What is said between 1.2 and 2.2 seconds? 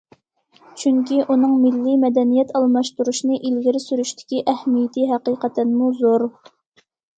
ئۇنىڭ مىللىي